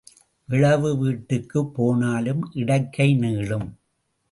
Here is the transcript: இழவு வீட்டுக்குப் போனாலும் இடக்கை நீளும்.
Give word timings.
இழவு 0.49 0.97
வீட்டுக்குப் 0.97 1.73
போனாலும் 1.73 2.43
இடக்கை 2.55 3.09
நீளும். 3.19 3.69